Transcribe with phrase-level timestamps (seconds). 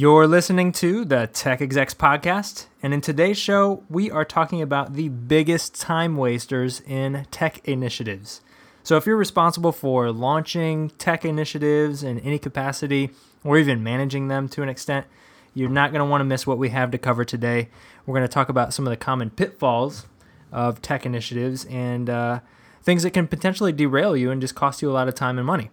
[0.00, 4.94] You're listening to the Tech Execs Podcast, and in today's show, we are talking about
[4.94, 8.40] the biggest time wasters in tech initiatives.
[8.84, 13.10] So, if you're responsible for launching tech initiatives in any capacity,
[13.42, 15.04] or even managing them to an extent,
[15.52, 17.68] you're not going to want to miss what we have to cover today.
[18.06, 20.06] We're going to talk about some of the common pitfalls
[20.52, 22.38] of tech initiatives and uh,
[22.84, 25.46] things that can potentially derail you and just cost you a lot of time and
[25.48, 25.72] money.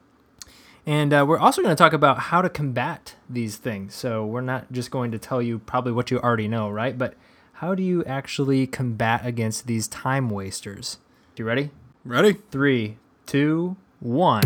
[0.87, 3.95] And uh, we're also going to talk about how to combat these things.
[3.95, 6.95] So we're not just going to tell you probably what you already know, right?
[6.95, 7.15] But
[7.53, 10.99] how do you actually combat against these time wasters?
[11.37, 11.71] You ready?
[12.03, 12.33] Ready?
[12.51, 14.43] Three, two, one.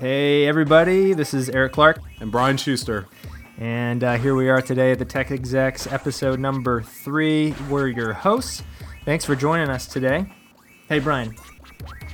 [0.00, 2.00] Hey, everybody, this is Eric Clark.
[2.18, 3.08] And Brian Schuster.
[3.58, 7.56] And uh, here we are today at the Tech Execs episode number three.
[7.68, 8.62] We're your hosts.
[9.04, 10.32] Thanks for joining us today.
[10.88, 11.34] Hey, Brian.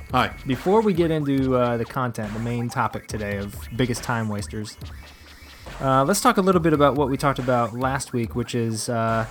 [0.09, 0.35] Hi.
[0.47, 4.75] Before we get into uh, the content, the main topic today of biggest time wasters,
[5.81, 8.89] uh, let's talk a little bit about what we talked about last week, which is
[8.89, 9.27] uh,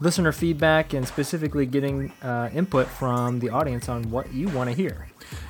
[0.00, 4.76] listener feedback and specifically getting uh, input from the audience on what you want to
[4.76, 5.08] hear.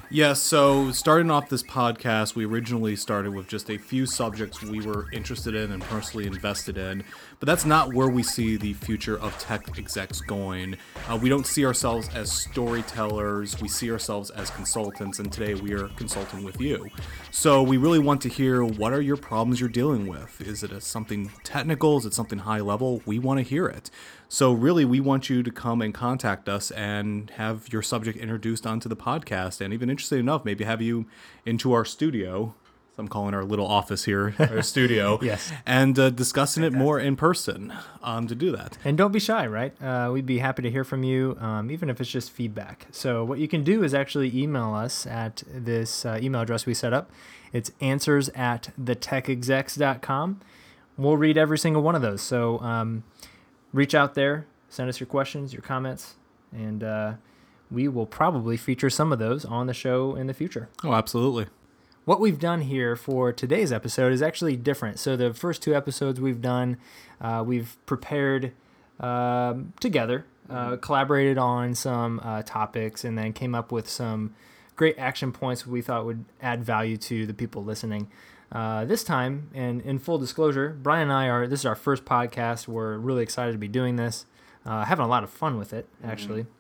[0.09, 4.63] Yes, yeah, so starting off this podcast, we originally started with just a few subjects
[4.63, 7.03] we were interested in and personally invested in,
[7.41, 10.77] but that's not where we see the future of tech execs going.
[11.09, 15.73] Uh, we don't see ourselves as storytellers, we see ourselves as consultants, and today we
[15.73, 16.89] are consulting with you.
[17.33, 20.41] So we really want to hear what are your problems you're dealing with?
[20.41, 21.99] Is it a, something technical?
[21.99, 23.03] Is it something high level?
[23.07, 23.91] We want to hear it.
[24.29, 28.67] So, really, we want you to come and contact us and have your subject introduced
[28.67, 29.56] onto the podcast.
[29.61, 31.07] And even interesting enough, maybe have you
[31.45, 32.55] into our studio.
[32.99, 35.19] I'm calling our little office here, our studio.
[35.23, 35.53] yes.
[35.67, 38.79] And uh, discussing it more in person um, to do that.
[38.85, 39.81] And don't be shy, right?
[39.83, 42.87] Uh, we'd be happy to hear from you, um, even if it's just feedback.
[42.91, 46.73] So, what you can do is actually email us at this uh, email address we
[46.73, 47.11] set up.
[47.53, 50.41] It's answers at thetechexecs.com.
[50.97, 52.23] We'll read every single one of those.
[52.23, 53.05] So, um,
[53.75, 56.15] reach out there, send us your questions, your comments,
[56.53, 57.13] and uh,
[57.71, 60.69] we will probably feature some of those on the show in the future.
[60.85, 61.47] Oh, absolutely.
[62.05, 64.99] What we've done here for today's episode is actually different.
[64.99, 66.77] So, the first two episodes we've done,
[67.21, 68.53] uh, we've prepared
[69.01, 74.35] um, together, uh, collaborated on some uh, topics, and then came up with some
[74.77, 78.09] great action points we thought would add value to the people listening.
[78.53, 82.05] Uh, this time, and in full disclosure, Brian and I are, this is our first
[82.05, 82.69] podcast.
[82.69, 84.27] We're really excited to be doing this,
[84.65, 86.11] uh, having a lot of fun with it, mm-hmm.
[86.11, 86.51] actually, mm-hmm.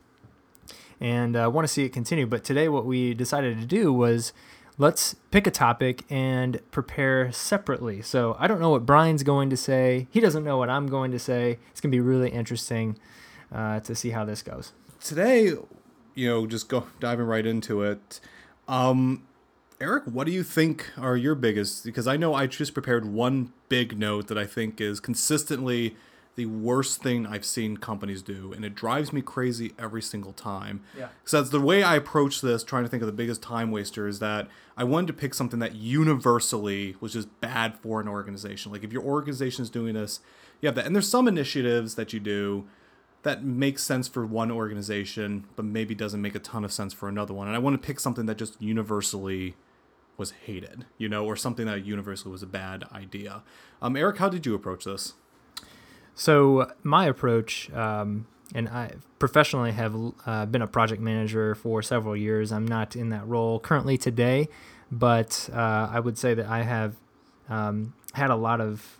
[1.00, 2.26] And uh, want to see it continue.
[2.26, 4.32] But today, what we decided to do was
[4.78, 8.02] let's pick a topic and prepare separately.
[8.02, 10.06] So I don't know what Brian's going to say.
[10.10, 11.58] He doesn't know what I'm going to say.
[11.70, 12.98] It's going to be really interesting
[13.52, 14.72] uh, to see how this goes.
[15.00, 15.54] Today,
[16.14, 18.20] you know, just go diving right into it.
[18.68, 19.26] Um,
[19.80, 21.84] Eric, what do you think are your biggest?
[21.84, 25.96] Because I know I just prepared one big note that I think is consistently
[26.36, 30.82] the worst thing I've seen companies do, and it drives me crazy every single time.
[30.96, 31.08] Yeah.
[31.24, 34.06] So that's the way I approach this, trying to think of the biggest time waster,
[34.06, 38.70] is that I wanted to pick something that universally was just bad for an organization.
[38.70, 40.20] Like if your organization is doing this,
[40.60, 40.84] you have that.
[40.84, 42.66] And there's some initiatives that you do
[43.22, 47.08] that makes sense for one organization, but maybe doesn't make a ton of sense for
[47.08, 47.46] another one.
[47.46, 49.56] And I want to pick something that just universally
[50.18, 53.42] was hated, you know, or something that universally was a bad idea.
[53.82, 55.14] Um, Eric, how did you approach this?
[56.16, 59.94] So my approach, um, and I professionally have
[60.24, 62.50] uh, been a project manager for several years.
[62.50, 64.48] I'm not in that role currently today,
[64.90, 66.96] but uh, I would say that I have
[67.50, 68.98] um, had a lot of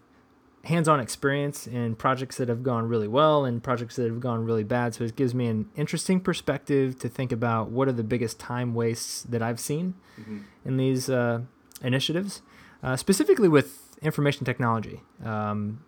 [0.65, 4.65] hands-on experience in projects that have gone really well and projects that have gone really
[4.65, 4.95] bad.
[4.95, 8.75] So it gives me an interesting perspective to think about what are the biggest time
[8.75, 10.41] wastes that I've seen mm-hmm.
[10.67, 11.43] in these uh,
[11.83, 12.43] initiatives,
[12.83, 15.01] uh, specifically with information technology.
[15.25, 15.81] Um,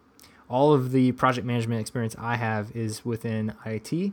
[0.48, 4.12] all of the project management experience I have is within IT.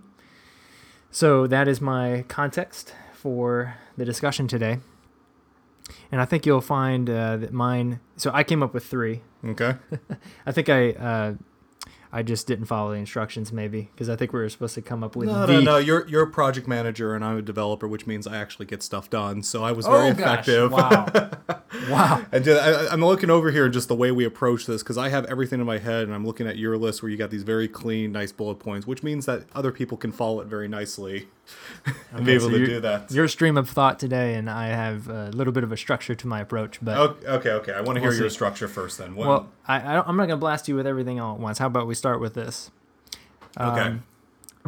[1.12, 4.80] So that is my context for the discussion today.
[6.12, 8.00] And I think you'll find uh, that mine.
[8.18, 9.22] So I came up with three.
[9.46, 9.76] Okay.
[10.46, 11.34] I think I uh,
[12.12, 15.04] I just didn't follow the instructions, maybe, because I think we were supposed to come
[15.04, 15.28] up with.
[15.28, 15.54] No, the...
[15.54, 15.78] no, no.
[15.78, 19.10] You're you're a project manager, and I'm a developer, which means I actually get stuff
[19.10, 19.44] done.
[19.44, 20.72] So I was very oh, effective.
[20.72, 21.06] Wow,
[21.90, 22.26] wow.
[22.32, 25.26] and I, I'm looking over here, just the way we approach this, because I have
[25.26, 27.68] everything in my head, and I'm looking at your list where you got these very
[27.68, 31.28] clean, nice bullet points, which means that other people can follow it very nicely and
[31.88, 33.12] okay, be able so to do that.
[33.12, 36.28] Your stream of thought today, and I have a little bit of a structure to
[36.28, 36.80] my approach.
[36.82, 37.74] But okay, okay, okay.
[37.74, 38.20] I want to we'll hear see.
[38.20, 39.16] your structure first, then.
[39.16, 39.28] When...
[39.28, 41.60] Well, I, I am not going to blast you with everything all at once.
[41.60, 42.72] How about we start with this?
[43.60, 43.82] Okay.
[43.82, 44.04] Um,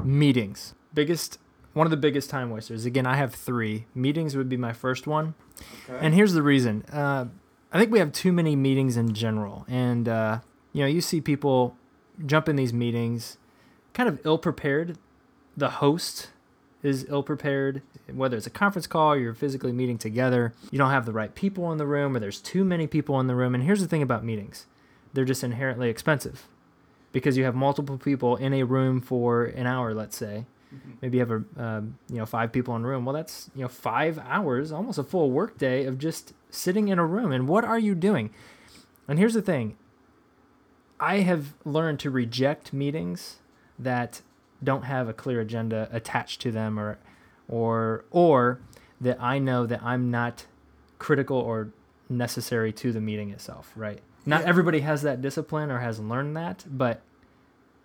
[0.03, 0.73] meetings.
[0.93, 1.39] Biggest
[1.73, 2.85] one of the biggest time wasters.
[2.85, 3.85] Again, I have three.
[3.93, 5.35] Meetings would be my first one.
[5.89, 6.83] And here's the reason.
[6.91, 7.25] Uh,
[7.71, 9.65] I think we have too many meetings in general.
[9.67, 10.39] And, uh,
[10.73, 11.75] you know, you see people
[12.25, 13.37] jump in these meetings
[13.93, 14.97] kind of ill prepared.
[15.55, 16.29] The host
[16.87, 17.81] is ill prepared,
[18.11, 21.33] whether it's a conference call, or you're physically meeting together, you don't have the right
[21.33, 23.53] people in the room, or there's too many people in the room.
[23.53, 24.65] And here's the thing about meetings
[25.13, 26.47] they're just inherently expensive
[27.11, 30.45] because you have multiple people in a room for an hour, let's say.
[31.01, 33.05] Maybe you have a um, you know five people in a room.
[33.05, 37.05] Well, that's you know five hours, almost a full workday of just sitting in a
[37.05, 37.31] room.
[37.31, 38.31] And what are you doing?
[39.07, 39.77] And here's the thing:
[40.99, 43.37] I have learned to reject meetings
[43.79, 44.21] that
[44.63, 46.97] don't have a clear agenda attached to them, or
[47.47, 48.59] or or
[48.99, 50.45] that I know that I'm not
[50.99, 51.69] critical or
[52.09, 53.71] necessary to the meeting itself.
[53.75, 53.99] Right?
[54.25, 54.47] Not Yeah.
[54.47, 57.01] everybody has that discipline or has learned that, but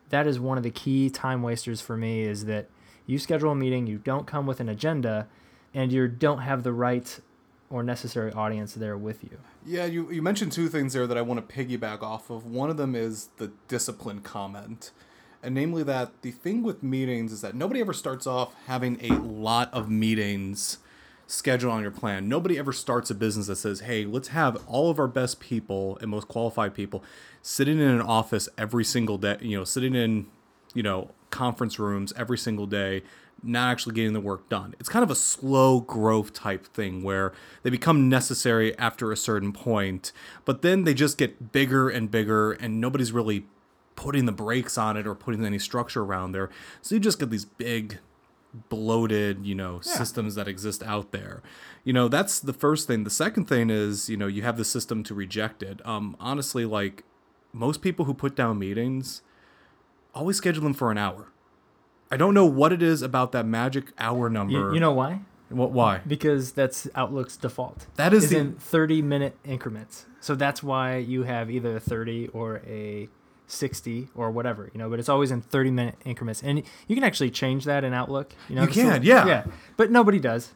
[0.08, 2.68] that is one of the key time wasters for me is that
[3.06, 5.26] you schedule a meeting, you don't come with an agenda,
[5.74, 7.18] and you don't have the right
[7.70, 9.38] or necessary audience there with you.
[9.64, 12.44] Yeah, you, you mentioned two things there that I want to piggyback off of.
[12.44, 14.90] One of them is the discipline comment.
[15.42, 19.14] And namely, that the thing with meetings is that nobody ever starts off having a
[19.14, 20.78] lot of meetings
[21.26, 22.28] scheduled on your plan.
[22.28, 25.98] Nobody ever starts a business that says, hey, let's have all of our best people
[26.00, 27.02] and most qualified people
[27.40, 30.26] sitting in an office every single day, you know, sitting in,
[30.74, 33.02] you know, conference rooms every single day,
[33.42, 34.74] not actually getting the work done.
[34.78, 39.52] It's kind of a slow growth type thing where they become necessary after a certain
[39.52, 40.12] point,
[40.44, 43.46] but then they just get bigger and bigger and nobody's really
[43.96, 46.50] putting the brakes on it or putting any structure around there.
[46.80, 47.98] So you just get these big
[48.68, 51.42] bloated, you know, systems that exist out there.
[51.84, 53.04] You know, that's the first thing.
[53.04, 55.84] The second thing is, you know, you have the system to reject it.
[55.86, 57.04] Um honestly like
[57.52, 59.22] most people who put down meetings
[60.14, 61.28] always schedule them for an hour.
[62.10, 64.52] I don't know what it is about that magic hour number.
[64.52, 65.20] You, you know why?
[65.48, 66.00] what why?
[66.06, 67.86] Because that's Outlook's default.
[67.96, 70.06] That is is the- in 30 minute increments.
[70.20, 73.08] So that's why you have either a 30 or a
[73.46, 76.42] 60 or whatever, you know, but it's always in 30 minute increments.
[76.42, 78.62] And you can actually change that in Outlook, you know.
[78.62, 79.26] You can, yeah.
[79.26, 79.44] Yeah.
[79.76, 80.52] But nobody does.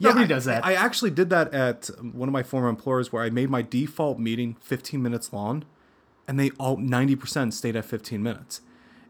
[0.00, 0.64] Nobody I- does that.
[0.64, 4.18] I actually did that at one of my former employers where I made my default
[4.18, 5.64] meeting 15 minutes long
[6.28, 8.60] and they all 90% stayed at 15 minutes.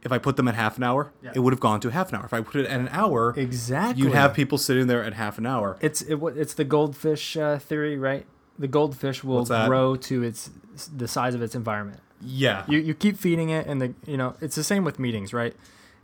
[0.03, 1.33] If I put them at half an hour, Yeah.
[1.35, 2.25] it would have gone to half an hour.
[2.27, 4.03] If I put it at an hour, exactly.
[4.05, 5.79] you'd have people sitting there at half an hour.
[5.81, 8.27] It's it, what- it's the goldfish uh, theory, right?
[8.59, 10.51] The goldfish will grow to its
[10.95, 12.01] the size of its environment.
[12.21, 12.65] Yeah.
[12.69, 15.55] You you keep feeding it, and the you know it's the same with meetings, right?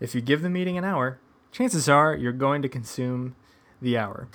[0.01, 1.19] If you give the meeting an hour,
[1.53, 3.35] chances are you're going to consume
[3.81, 4.29] the hour.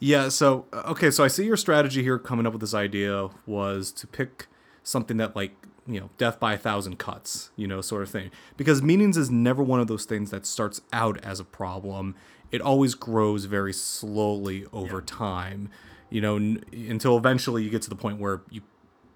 [0.00, 3.28] Yeah, so uh, okay, so I see your strategy here coming up with this idea
[3.46, 4.46] was to pick
[4.82, 5.54] something that like,
[5.86, 8.30] you know, death by a thousand cuts, you know, sort of thing.
[8.56, 12.14] Because meetings is never one of those things that starts out as a problem.
[12.52, 15.70] It always grows very slowly over time,
[16.10, 18.60] you know, n- until eventually you get to the point where you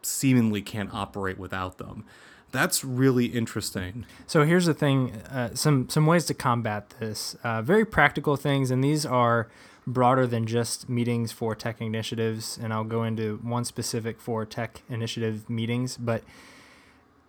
[0.03, 2.05] seemingly can't operate without them.
[2.51, 4.07] That's really interesting.
[4.27, 7.37] So here's the thing: uh, some some ways to combat this.
[7.45, 9.49] Uh, very practical things, and these are
[9.87, 12.59] broader than just meetings for tech initiatives.
[12.63, 16.23] And I'll go into one specific for tech initiative meetings, but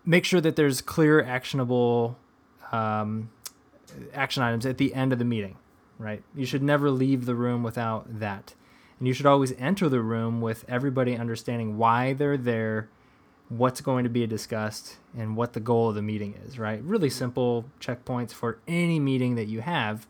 [0.06, 2.18] make sure that there's clear, actionable
[2.72, 3.30] um,
[4.13, 5.57] action items at the end of the meeting.
[5.98, 6.24] Right?
[6.33, 8.54] You should never leave the room without that,
[9.00, 12.89] and you should always enter the room with everybody understanding why they're there
[13.50, 16.82] what's going to be discussed and what the goal of the meeting is, right?
[16.84, 20.08] Really simple checkpoints for any meeting that you have.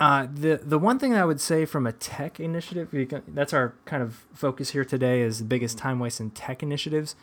[0.00, 3.74] Uh, the the one thing I would say from a tech initiative, because that's our
[3.84, 7.16] kind of focus here today, is the biggest time waste in tech initiatives.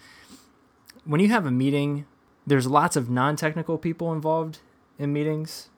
[1.06, 2.06] When you have a meeting,
[2.46, 4.60] there's lots of non-technical people involved
[4.98, 5.70] in meetings,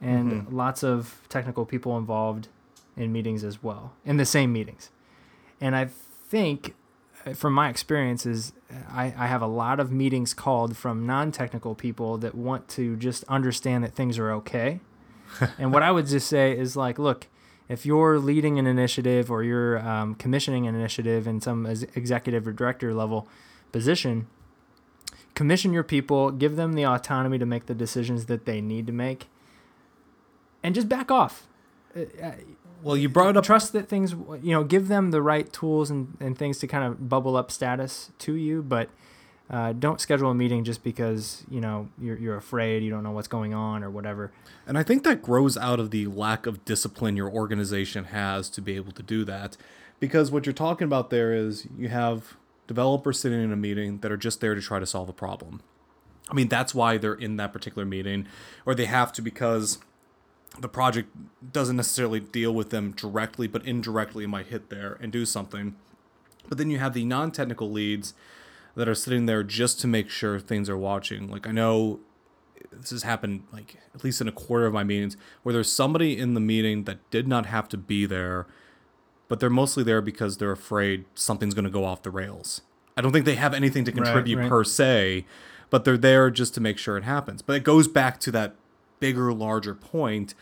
[0.00, 2.48] and lots of technical people involved
[2.96, 4.90] in meetings as well, in the same meetings.
[5.60, 6.74] And I think
[7.32, 8.52] from my experiences,
[8.90, 12.96] I, I have a lot of meetings called from non technical people that want to
[12.96, 14.80] just understand that things are okay.
[15.58, 17.28] and what I would just say is like, look,
[17.68, 22.46] if you're leading an initiative or you're um, commissioning an initiative in some ex- executive
[22.46, 23.26] or director level
[23.72, 24.26] position,
[25.34, 28.92] commission your people, give them the autonomy to make the decisions that they need to
[28.92, 29.28] make,
[30.62, 31.46] and just back off.
[31.96, 32.32] Uh, uh,
[32.82, 36.16] Well, you brought up trust that things you know give them the right tools and,
[36.20, 38.88] and things to kind of bubble up status to you but
[39.50, 43.10] uh, don't schedule a meeting just because you know you're, you're afraid you don't know
[43.10, 44.32] what's going on or whatever
[44.66, 48.60] And I think that grows out of the lack of discipline your organization has to
[48.62, 49.56] be able to do that.
[50.00, 52.36] Because what you're talking about there is you have
[52.66, 55.62] developers sitting in a meeting that are just there to try to solve a problem.
[56.30, 58.26] I mean, that's why they're in that particular meeting,
[58.64, 59.78] or they have to because
[60.60, 61.10] the project
[61.52, 65.74] doesn't necessarily deal with them directly, but indirectly it might hit there and do something.
[66.48, 68.14] But then you have the non technical leads
[68.74, 71.30] that are sitting there just to make sure things are watching.
[71.30, 72.00] Like I know
[72.72, 76.18] this has happened like at least in a quarter of my meetings where there's somebody
[76.18, 78.46] in the meeting that did not have to be there,
[79.28, 82.62] but they're mostly there because they're afraid something's going to go off the rails.
[82.96, 84.48] I don't think they have anything to contribute right.
[84.48, 85.26] per se,
[85.70, 87.42] but they're there just to make sure it happens.
[87.42, 88.54] But it goes back to that
[89.04, 90.34] bigger, larger point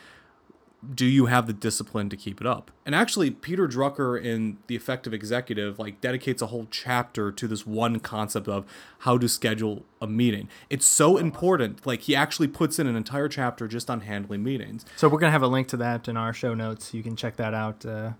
[0.94, 2.70] do you have the discipline to keep it up?
[2.84, 7.66] And actually, Peter Drucker in The Effective Executive like dedicates a whole chapter to this
[7.66, 8.64] one concept of
[9.00, 10.48] how to schedule a meeting.
[10.70, 11.86] It's so important.
[11.86, 14.84] Like he actually puts in an entire chapter just on handling meetings.
[14.96, 16.92] So we're gonna have a link to that in our show notes.
[16.92, 18.12] You can check that out uh,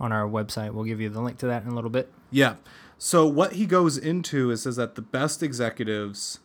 [0.00, 0.72] on our website.
[0.72, 2.10] We'll give you the link to that in a little bit.
[2.30, 2.56] Yeah.
[2.98, 6.40] So what he goes into is says that the best executives,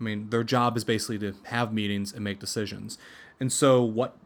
[0.00, 2.98] I mean, their job is basically to have meetings and make decisions.
[3.40, 4.16] And so what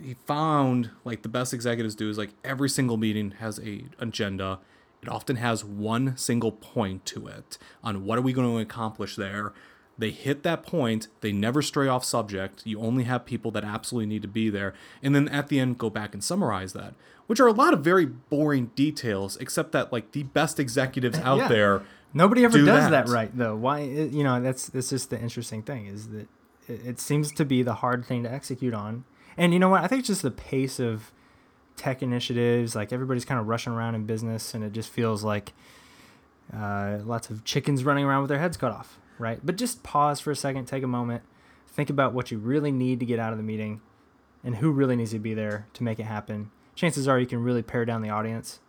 [0.00, 4.58] he found like the best executives do is like every single meeting has a agenda.
[5.02, 9.16] It often has one single point to it on what are we going to accomplish
[9.16, 9.52] there.
[9.96, 12.62] They hit that point, they never stray off subject.
[12.64, 14.72] You only have people that absolutely need to be there.
[15.02, 16.94] And then at the end go back and summarize that,
[17.26, 21.38] which are a lot of very boring details except that like the best executives out
[21.38, 21.48] Yeah.
[21.48, 21.82] there
[22.14, 23.06] Nobody ever do does that.
[23.06, 23.12] that.
[23.12, 23.56] right though.
[23.56, 23.80] Why?
[23.80, 26.28] You know, that's that's just the interesting thing is that
[26.68, 29.04] it, it seems to be the hard thing to execute on.
[29.36, 29.82] And you know what?
[29.82, 31.12] I think it's just the pace of
[31.76, 32.74] tech initiatives.
[32.74, 35.52] Like everybody's kind of rushing around in business, and it just feels like
[36.54, 38.98] uh, lots of chickens running around with their heads cut off.
[39.18, 39.40] Right?
[39.44, 41.22] But just pause for a second, take a moment,
[41.66, 43.80] think about what you really need to get out of the meeting,
[44.44, 46.50] and who really needs to be there to make it happen.
[46.76, 48.60] Chances are you can really pare down the audience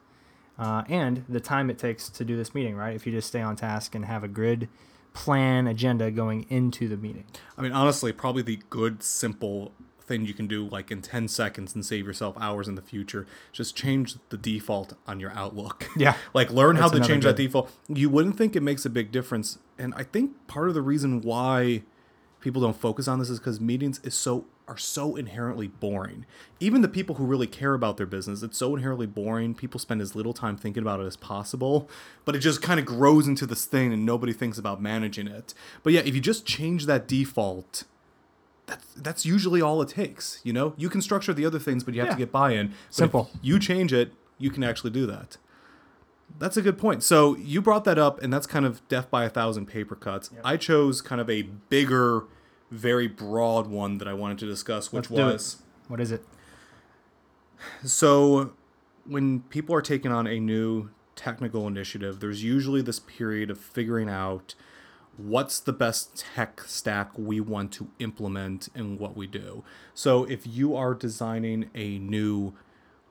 [0.59, 2.93] uh, and the time it takes to do this meeting, right?
[2.95, 4.67] If you just stay on task and have a grid
[5.13, 7.25] plan agenda going into the meeting.
[7.57, 9.71] I mean, honestly, probably the good, simple
[10.09, 13.25] thing you can do like in 10 seconds and save yourself hours in the future.
[13.53, 15.87] Just change the default on your Outlook.
[15.95, 16.15] Yeah.
[16.33, 17.71] like learn how to change that default.
[17.87, 19.59] You wouldn't think it makes a big difference.
[19.77, 21.83] And I think part of the reason why
[22.41, 26.25] people don't focus on this is because meetings is so are so inherently boring.
[26.59, 29.55] Even the people who really care about their business, it's so inherently boring.
[29.55, 31.89] People spend as little time thinking about it as possible,
[32.23, 35.53] but it just kind of grows into this thing and nobody thinks about managing it.
[35.83, 37.83] But yeah, if you just change that default,
[38.67, 40.39] that's that's usually all it takes.
[40.43, 42.13] You know, you can structure the other things, but you have Yeah.
[42.13, 42.67] to get buy-in.
[42.67, 43.31] But Simple.
[43.41, 45.37] you change it, you can actually do that.
[46.37, 47.01] That's a good point.
[47.03, 50.29] So you brought that up, and that's kind of death by a thousand paper cuts.
[50.45, 52.25] I chose kind of a bigger,
[52.71, 56.23] very broad one that I wanted to discuss, which Let's was What is it?
[57.83, 58.53] so
[59.05, 64.09] when people are taking on a new technical initiative, there's usually this period of figuring
[64.09, 64.55] out
[65.17, 69.63] what's the best tech stack we want to implement in what we do.
[69.93, 72.53] So if you are designing a new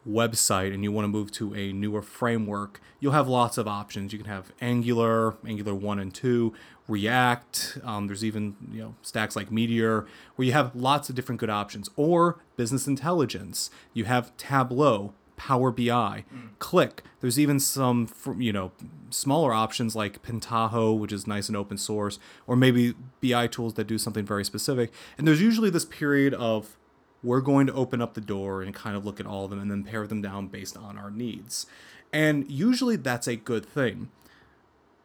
[0.09, 4.13] website and you want to move to a newer framework, you'll have lots of options.
[4.13, 6.53] You can have Angular, Angular 1 and 2,
[6.89, 7.79] React.
[7.85, 11.51] Um, there's even you know stacks like Meteor where you have lots of different good
[11.51, 11.91] options.
[11.97, 13.71] Or business intelligence.
[13.93, 16.25] You have Tableau, Power BI,
[16.59, 17.01] Qlik.
[17.21, 18.73] There's even some you know
[19.11, 23.87] smaller options like Pentaho, which is nice and open source, or maybe BI tools that
[23.87, 24.91] do something very specific.
[25.19, 26.79] And there's usually this period of
[27.23, 29.61] we're going to open up the door and kind of look at all of them
[29.61, 31.67] and then pare them down based on our needs.
[32.13, 34.11] And usually that's a good thing.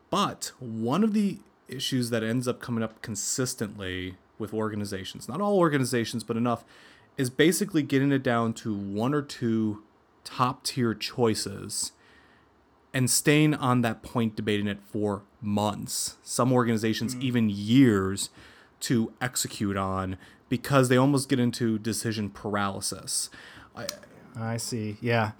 [0.09, 5.57] But one of the issues that ends up coming up consistently with organizations, not all
[5.57, 6.63] organizations, but enough,
[7.17, 9.83] is basically getting it down to one or two
[10.23, 11.91] top tier choices
[12.93, 17.21] and staying on that point debating it for months, some organizations hmm.
[17.21, 18.29] even years
[18.81, 20.17] to execute on
[20.53, 23.31] because they almost get into decision paralysis.
[23.75, 23.87] I,
[24.39, 24.97] I see.
[25.01, 25.31] Yeah.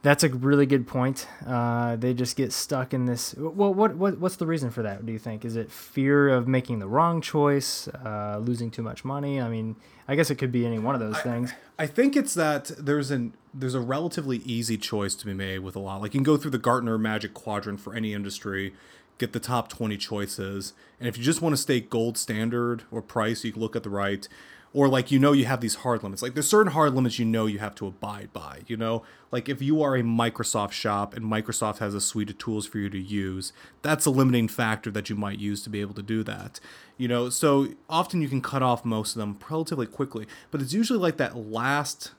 [0.00, 1.28] That's a really good point.
[1.46, 3.34] Uh, they just get stuck in this.
[3.36, 5.04] Well, what, what what's the reason for that?
[5.04, 9.04] Do you think is it fear of making the wrong choice, uh, losing too much
[9.04, 9.38] money?
[9.38, 9.76] I mean,
[10.08, 11.52] I guess it could be any one of those things.
[11.78, 15.76] I think it's that there's an there's a relatively easy choice to be made with
[15.76, 16.00] a lot.
[16.00, 18.72] Like you can go through the Gartner Magic Quadrant for any industry,
[19.20, 23.02] get the top 20 choices, and if you just want to stay gold standard or
[23.02, 24.26] price, you can look at the right.
[24.72, 26.22] Or like you know you have these hard limits.
[26.22, 29.02] Like there's certain hard limits you know you have to abide by, you know?
[29.32, 32.78] Like if you are a Microsoft shop and Microsoft has a suite of tools for
[32.78, 36.04] you to use, that's a limiting factor that you might use to be able to
[36.04, 36.60] do that.
[36.96, 40.72] You know, so often you can cut off most of them relatively quickly, but it's
[40.72, 42.12] usually like that last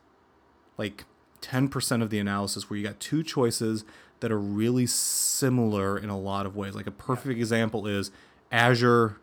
[0.78, 1.06] like
[1.42, 3.86] 10% of the analysis where you got two choices
[4.22, 6.74] that are really similar in a lot of ways.
[6.74, 8.12] Like a perfect example is
[8.52, 9.18] Azure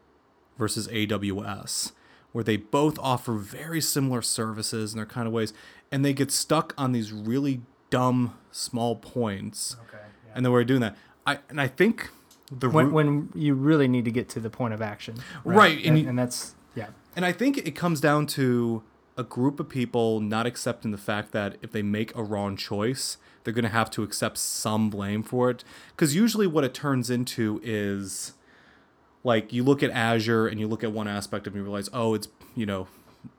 [0.59, 1.93] versus AWS,
[2.33, 5.53] where they both offer very similar services in their kind of ways,
[5.91, 9.77] and they get stuck on these really dumb small points.
[9.89, 10.03] Okay.
[10.35, 10.97] And then we're doing that.
[11.27, 12.11] I and I think
[12.51, 15.17] the When, root- when you really need to get to the point of action.
[15.45, 16.89] Right, and And, you- and that's, yeah.
[17.15, 18.83] And I think it comes down to
[19.19, 23.19] a group of people not accepting the fact that if they make a wrong choice,
[23.43, 25.65] they're going to have to accept some blame for it.
[25.91, 28.35] Because usually what it turns into is
[29.25, 31.69] like you look at Azure and you look at one aspect of it and you
[31.69, 32.87] realize, oh, it's, you know,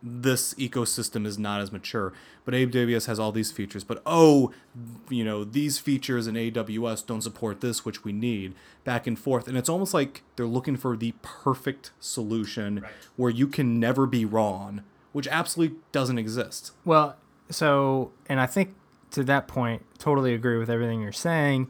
[0.04, 2.12] this ecosystem is not as mature.
[2.44, 3.84] But AWS has all these features.
[3.84, 4.52] But oh,
[5.10, 8.54] you know, these features in AWS don't support this, which we need.
[8.84, 9.48] Back and forth.
[9.48, 12.84] And it's almost like they're looking for the perfect solution
[13.16, 16.72] where you can never be wrong, which absolutely doesn't exist.
[16.86, 17.18] Well,
[17.50, 18.76] so, and I think
[19.12, 21.68] to that point, totally agree with everything you're saying.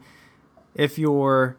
[0.74, 1.56] If you're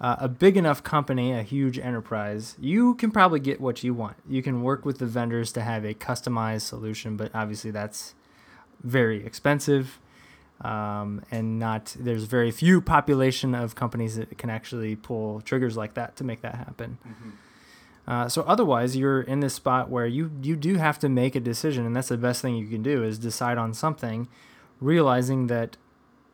[0.00, 4.16] uh, a big enough company, a huge enterprise, you can probably get what you want.
[4.28, 8.14] You can work with the vendors to have a customized solution, but obviously that's
[8.82, 9.98] very expensive.
[10.60, 15.94] Um, and not there's very few population of companies that can actually pull triggers like
[15.94, 16.98] that to make that happen.
[18.08, 21.40] Uh, so otherwise, you're in this spot where you you do have to make a
[21.40, 24.26] decision, and that's the best thing you can do is decide on something,
[24.80, 25.76] realizing that,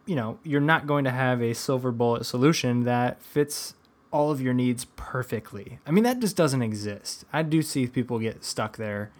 [0.06, 3.74] you know, you're not going to have a silver bullet solution that fits
[4.12, 5.80] all of your needs perfectly.
[5.84, 7.24] I mean, that just doesn't exist.
[7.32, 9.10] I do see people get stuck there,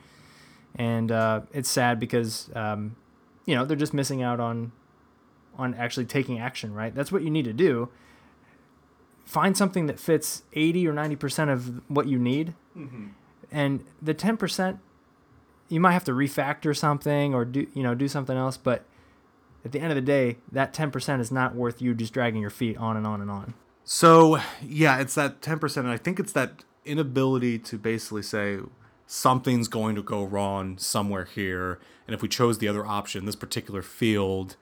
[0.76, 2.94] and uh, it's sad because, um,
[3.46, 4.70] you know, they're just missing out on,
[5.58, 6.73] on actually taking action.
[6.73, 6.94] Right?
[6.94, 7.88] That's what you need to do
[9.25, 12.54] find something that fits 80 or 90% of what you need.
[12.76, 13.09] Mm-hmm.
[13.50, 14.78] And the 10%
[15.69, 18.85] you might have to refactor something or do you know do something else but
[19.64, 22.50] at the end of the day that 10% is not worth you just dragging your
[22.50, 23.54] feet on and on and on.
[23.85, 28.59] So yeah, it's that ten percent, and I think it's that inability to basically say
[29.07, 33.37] something's going to go wrong somewhere here, and if we chose the other option, this
[33.37, 34.57] particular field,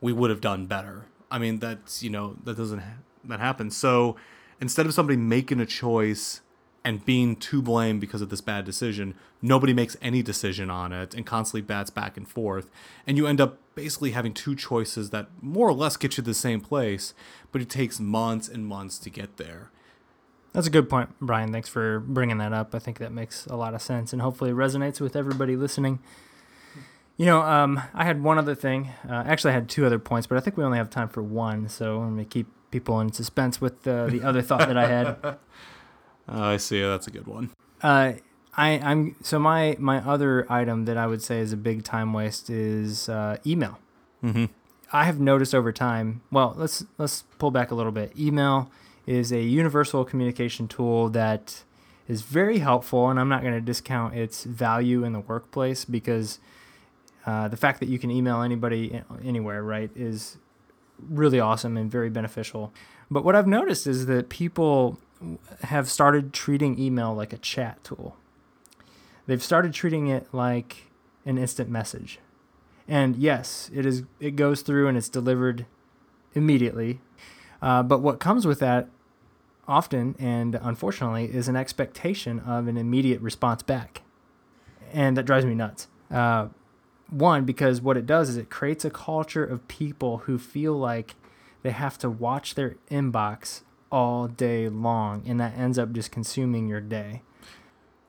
[0.00, 1.06] we would have done better.
[1.28, 3.76] I mean, that's you know that doesn't ha- that happens.
[3.76, 4.16] So
[4.60, 6.40] instead of somebody making a choice
[6.84, 11.14] and being to blame because of this bad decision, nobody makes any decision on it
[11.14, 12.70] and constantly bats back and forth.
[13.06, 16.22] And you end up basically having two choices that more or less get you to
[16.22, 17.14] the same place,
[17.52, 19.70] but it takes months and months to get there.
[20.52, 23.56] that's a good point brian thanks for bringing that up i think that makes a
[23.56, 25.98] lot of sense and hopefully resonates with everybody listening
[27.16, 30.26] you know um, i had one other thing uh, actually i had two other points
[30.26, 32.98] but i think we only have time for one so i'm going to keep people
[33.00, 35.34] in suspense with uh, the other thought that i had Uh,
[36.28, 36.80] I see.
[36.80, 37.50] That's a good one.
[37.82, 38.12] Uh,
[38.56, 42.12] I, I'm so my my other item that I would say is a big time
[42.12, 43.78] waste is uh, email.
[44.22, 44.46] Mm-hmm.
[44.92, 46.22] I have noticed over time.
[46.30, 48.12] Well, let's let's pull back a little bit.
[48.18, 48.70] Email
[49.06, 51.64] is a universal communication tool that
[52.08, 56.38] is very helpful, and I'm not going to discount its value in the workplace because
[57.26, 60.36] uh, the fact that you can email anybody anywhere, right, is
[60.98, 62.72] really awesome and very beneficial.
[63.10, 64.98] But what I've noticed is that people
[65.64, 68.16] have started treating email like a chat tool.
[69.26, 70.90] They've started treating it like
[71.24, 72.18] an instant message.
[72.88, 75.66] And yes, it is it goes through and it's delivered
[76.34, 77.00] immediately.
[77.60, 78.88] Uh, but what comes with that
[79.68, 84.02] often and unfortunately is an expectation of an immediate response back.
[84.92, 85.86] And that drives me nuts.
[86.10, 86.48] Uh,
[87.12, 91.14] one, because what it does is it creates a culture of people who feel like
[91.62, 96.68] they have to watch their inbox all day long, and that ends up just consuming
[96.68, 97.22] your day.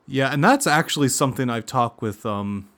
[0.08, 2.70] Yeah, and that's actually something I've talked with um,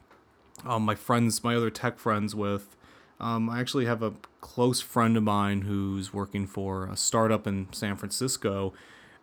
[0.66, 2.76] um my friends, my other tech friends with.
[3.20, 7.68] Um, I actually have a close friend of mine who's working for a startup in
[7.72, 8.74] San Francisco,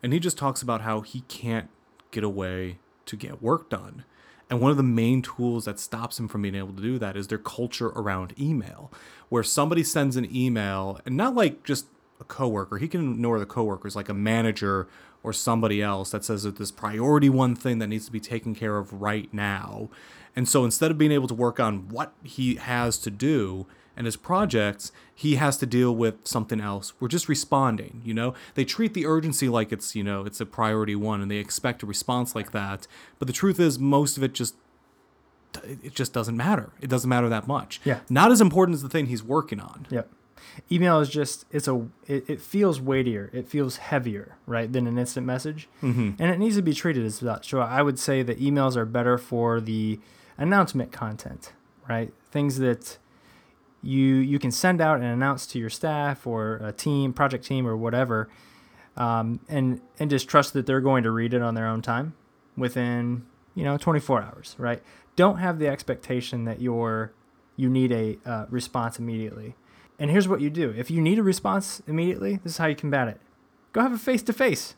[0.03, 1.69] and he just talks about how he can't
[2.11, 4.05] get away to get work done.
[4.53, 7.17] And one of the main tools that stops him from being able to do that
[7.17, 8.93] is their culture around email,
[9.31, 11.87] where somebody sends an email, and not like just
[12.21, 12.77] a coworker.
[12.77, 14.89] He can ignore the coworkers, like a manager
[15.23, 18.55] or somebody else that says that this priority one thing that needs to be taken
[18.55, 19.89] care of right now.
[20.37, 24.07] And so instead of being able to work on what he has to do and
[24.07, 26.93] his projects, he has to deal with something else.
[26.99, 28.35] We're just responding, you know?
[28.55, 31.83] They treat the urgency like it's, you know, it's a priority one and they expect
[31.83, 32.87] a response like that.
[33.19, 34.55] But the truth is most of it just
[35.63, 36.71] it just doesn't matter.
[36.81, 37.81] It doesn't matter that much.
[37.85, 38.01] Yeah.
[38.09, 39.87] Not as important as the thing he's working on.
[39.91, 40.09] Yep.
[40.71, 44.99] Email is just it's a it, it feels weightier, it feels heavier, right, than an
[44.99, 46.11] instant message, mm-hmm.
[46.19, 47.51] and it needs to be treated as such.
[47.51, 50.01] So I would say that emails are better for the
[50.37, 51.53] announcement content,
[51.89, 52.13] right?
[52.31, 52.99] Things that
[53.83, 57.67] you you can send out and announce to your staff or a team, project team,
[57.67, 58.29] or whatever,
[58.97, 62.15] um, and and just trust that they're going to read it on their own time,
[62.57, 64.83] within you know, 24 hours, right?
[65.17, 67.13] Don't have the expectation that you're
[67.57, 69.55] you need a uh, response immediately.
[69.99, 72.75] And here's what you do: if you need a response immediately, this is how you
[72.75, 73.21] combat it.
[73.73, 74.75] Go have a face to face.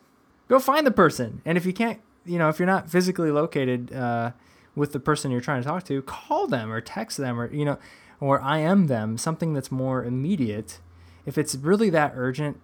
[0.47, 3.93] Go find the person, and if you can't, you know, if you're not physically located
[3.93, 4.31] uh,
[4.75, 7.65] with the person you're trying to talk to, call them or text them or you
[7.65, 7.79] know,
[8.19, 10.79] or I am them something that's more immediate.
[11.25, 12.59] If it's really that urgent,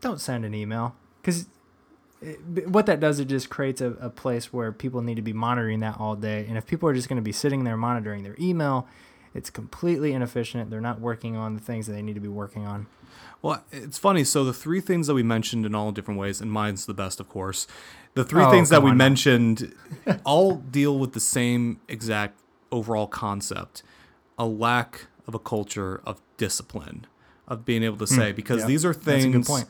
[0.00, 1.46] don't send an email because
[2.66, 5.80] what that does it just creates a, a place where people need to be monitoring
[5.80, 8.36] that all day and if people are just going to be sitting there monitoring their
[8.38, 8.86] email
[9.34, 12.66] it's completely inefficient they're not working on the things that they need to be working
[12.66, 12.86] on
[13.42, 14.24] Well, it's funny.
[14.24, 17.20] So the three things that we mentioned in all different ways, and mine's the best,
[17.20, 17.66] of course.
[18.14, 19.74] The three Oh, things that we on mentioned
[20.24, 22.38] all deal with the same exact
[22.70, 23.82] overall concept:
[24.40, 27.06] a lack of a culture of discipline,
[27.46, 28.20] of being able to hmm.
[28.20, 29.66] say, because yeah, these are that's a good things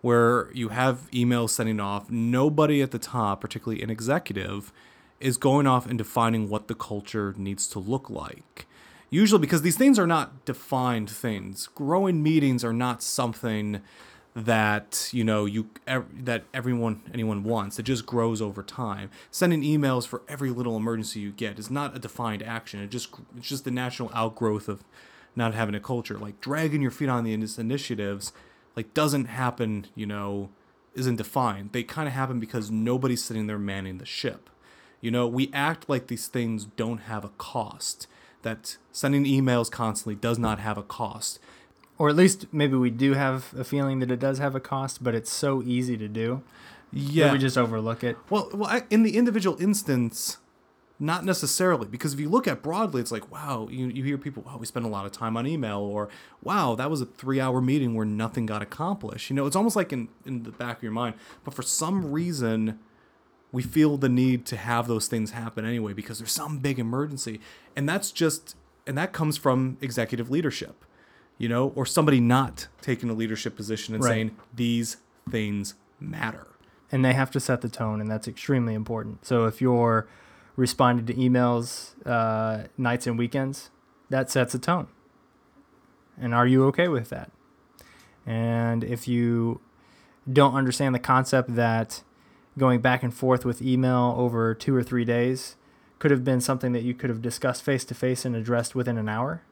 [0.00, 2.10] where you have emails sending off.
[2.10, 4.72] Nobody at the top, particularly an executive,
[5.20, 8.66] is going off and defining what the culture needs to look like.
[9.08, 11.68] Usually, because these things are not defined things.
[11.68, 13.80] Growing meetings are not something
[14.44, 17.78] that you know you ev- that everyone anyone wants.
[17.78, 19.10] It just grows over time.
[19.30, 22.80] Sending emails for every little emergency you get is not a defined action.
[22.80, 24.84] It just it's just the natural outgrowth of
[25.34, 26.18] not having a culture.
[26.18, 28.32] Like dragging your feet on these initiatives,
[28.76, 29.86] like doesn't happen.
[29.94, 30.50] You know,
[30.94, 31.72] isn't defined.
[31.72, 34.50] They kind of happen because nobody's sitting there manning the ship.
[35.00, 38.06] You know, we act like these things don't have a cost.
[38.42, 41.40] That sending emails constantly does not have a cost.
[41.98, 45.02] Or at least maybe we do have a feeling that it does have a cost
[45.02, 46.42] but it's so easy to do
[46.92, 47.26] Yeah.
[47.26, 50.38] that we just overlook it Well, well, I- in the individual instance,
[51.00, 54.42] not necessarily, because if you look at broadly, it's like, wow, you, you hear people,
[54.44, 56.08] wow, we spend a lot of time on email, or
[56.42, 59.30] wow, that was a three hour meeting where nothing got accomplished.
[59.30, 62.10] You know, it's almost like in, in the back of your mind, but for some
[62.10, 62.80] reason,
[63.52, 67.40] we feel the need to have those things happen anyway because there's some big emergency.
[67.76, 68.56] And that's just,
[68.86, 70.84] and that comes from executive leadership,
[71.38, 74.10] you know, or somebody not taking a leadership position and Right.
[74.10, 74.96] saying, these
[75.30, 76.46] things matter.
[76.90, 80.08] and they have to set the tone and that's extremely important so if you're
[80.56, 83.70] responding to emails uh, nights and weekends
[84.08, 84.86] that sets a tone
[86.18, 87.30] and are you okay with that
[88.26, 89.60] and if you
[90.32, 92.02] don't understand the concept that
[92.56, 95.56] going back and forth with email over two or three days
[95.98, 98.96] could have been something that you could have discussed face to face and addressed within
[98.96, 99.42] an hour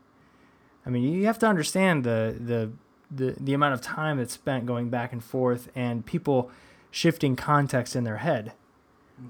[0.87, 2.71] i mean you have to understand the the
[3.09, 6.51] the, the amount of time that's spent going back and forth and people
[6.91, 8.53] shifting context in their head,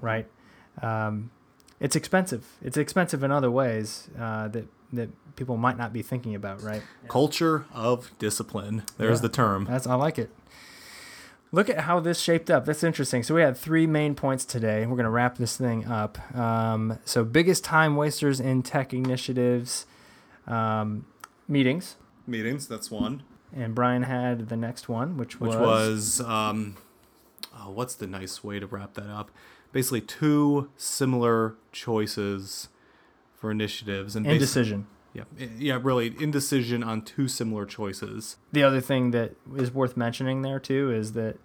[0.01, 0.25] right?
[0.81, 1.29] Um,
[1.79, 2.47] it's expensive.
[2.63, 6.81] It's expensive in other ways uh, that that people might not be thinking about, right?
[7.07, 8.81] Culture of discipline.
[8.97, 9.21] There's Yeah.
[9.27, 9.65] the term.
[9.65, 10.31] That's I like it.
[11.51, 12.65] Look at how this shaped up.
[12.65, 13.21] That's interesting.
[13.21, 14.87] So we had three main points today.
[14.87, 16.17] We're gonna wrap this thing up.
[16.35, 19.85] Um, so biggest time wasters in tech initiatives,
[20.47, 21.05] um,
[21.47, 23.23] meetings, Meetings, that's one.
[23.55, 26.75] and Brian had the next one, which was Which was, um,
[27.57, 29.31] oh, what's the nice way to wrap that up?
[29.71, 32.67] Basically, two similar choices
[33.35, 34.87] for initiatives and indecision.
[35.13, 35.23] Yeah,
[35.57, 38.37] yeah, really indecision on two similar choices.
[38.51, 41.37] the other thing that is worth mentioning there too is that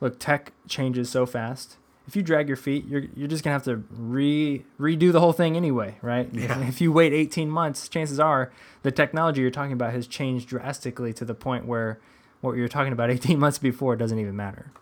[0.00, 1.76] look tech changes so fast
[2.10, 5.32] if you drag your feet you're, you're just gonna have to re redo the whole
[5.32, 6.28] thing anyway right?
[6.34, 6.66] If- Yeah.
[6.66, 8.50] if, you wait 18 months chances are
[8.82, 12.00] the technology you're talking about has changed drastically to the point where
[12.40, 14.72] what you're talking about 18 months before doesn't even matter.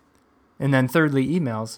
[0.59, 1.77] And then thirdly emails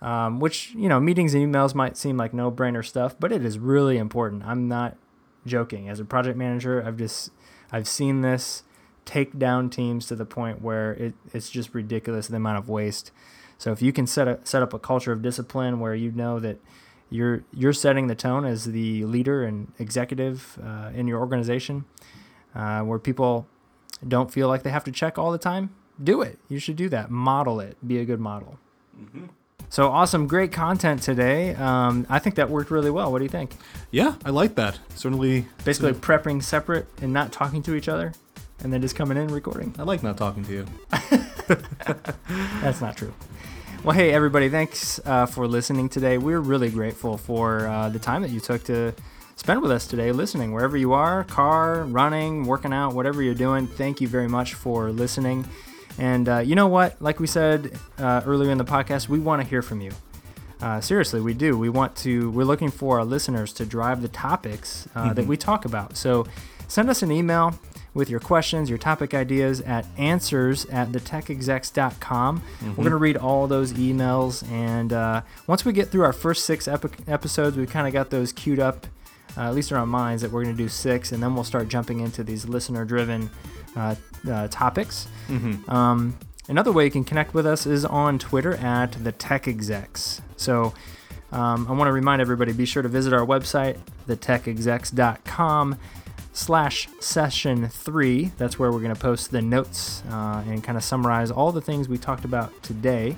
[0.00, 3.44] um, which you know meetings and emails might seem like no brainer stuff but it
[3.44, 4.42] is really important.
[4.44, 4.96] I'm not
[5.46, 5.88] joking.
[5.88, 7.30] As a project manager i've just
[7.70, 8.64] i've seen this
[9.04, 13.10] take down teams to the point where it, it's just ridiculous the amount of waste
[13.62, 16.40] so if you can set a, set up a culture of discipline where you know
[16.40, 16.58] that
[17.10, 21.84] you're you're setting the tone as the leader and executive uh, in your organization
[22.54, 23.46] uh, where people
[24.06, 25.70] don't feel like they have to check all the time
[26.02, 26.38] do it.
[26.48, 27.10] You should do that.
[27.10, 27.76] Model it.
[27.86, 28.58] Be a good model.
[29.68, 30.26] So awesome.
[30.26, 31.54] Great content today.
[31.54, 33.10] Um, i think that worked really well.
[33.10, 33.54] What do you think?
[33.90, 34.78] Yeah, I like that.
[34.94, 38.12] Certainly, basically prepping separate and not talking to each other
[38.62, 39.74] and then just coming in and recording.
[39.78, 40.66] I like not talking to you.
[42.60, 43.14] That's not true.
[43.84, 46.16] Well, hey, everybody, thanks uh, for listening today.
[46.16, 48.94] We're really grateful for uh, the time that you took to
[49.34, 50.52] spend with us today, listening.
[50.52, 54.92] Wherever you are car, running, working out, whatever you're doing, thank you very much for
[54.92, 55.44] listening.
[55.98, 57.02] And uh, you know what?
[57.02, 59.90] Like we said uh, earlier in the podcast, we want to hear from you.
[60.60, 61.58] Uh, seriously, we do.
[61.58, 62.30] We want to.
[62.30, 65.96] We're looking for our listeners to drive the topics uh, that we talk about.
[65.96, 66.24] So,
[66.68, 67.58] send us an email.
[67.94, 72.40] With your questions, your topic ideas at answers at thetechexecs.com.
[72.40, 72.68] Mm-hmm.
[72.70, 74.48] We're going to read all those emails.
[74.50, 78.10] And uh, once we get through our first six epi- episodes, we've kind of got
[78.10, 78.86] those queued up,
[79.36, 81.12] uh, at least in our minds, that we're going to do six.
[81.12, 83.30] And then we'll start jumping into these listener driven
[83.76, 83.94] uh,
[84.30, 85.06] uh, topics.
[85.28, 85.70] Mm-hmm.
[85.70, 90.22] Um, another way you can connect with us is on Twitter at the Tech Execs.
[90.36, 90.72] So
[91.30, 93.78] um, I want to remind everybody be sure to visit our website,
[94.08, 95.78] thetechexecs.com
[96.32, 98.32] slash session three.
[98.38, 101.60] That's where we're going to post the notes uh, and kind of summarize all the
[101.60, 103.16] things we talked about today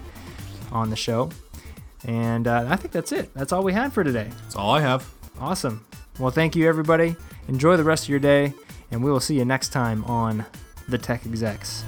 [0.73, 1.31] on the show.
[2.07, 3.33] And uh, I think that's it.
[3.35, 4.29] That's all we had for today.
[4.43, 5.11] That's all I have.
[5.41, 5.85] Awesome.
[6.19, 7.17] Well, thank you, everybody.
[7.49, 8.53] Enjoy the rest of your day,
[8.91, 10.45] and we will see you next time on
[10.89, 11.85] The Tech Execs.